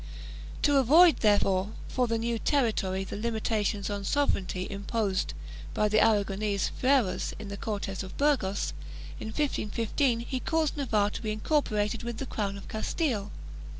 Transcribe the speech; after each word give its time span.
To 0.63 0.77
avoid, 0.77 1.17
therefore, 1.17 1.73
for 1.87 2.07
the 2.07 2.17
new 2.17 2.39
territory 2.39 3.03
the 3.03 3.15
limita 3.15 3.63
tions 3.63 3.87
on 3.87 4.03
sovereignty 4.03 4.65
imposed 4.67 5.35
by 5.75 5.87
the 5.89 5.99
Aragonese 5.99 6.69
fueros, 6.71 7.33
in 7.37 7.49
the 7.49 7.55
Cortes 7.57 8.01
of 8.01 8.17
Burgos, 8.17 8.73
in 9.19 9.27
1515, 9.27 10.21
he 10.21 10.39
caused 10.39 10.75
Navarre 10.75 11.11
to 11.11 11.21
be 11.21 11.31
incorporated 11.31 12.01
with 12.01 12.17
the 12.17 12.25
crown 12.25 12.57
of 12.57 12.67
Castile. 12.67 13.31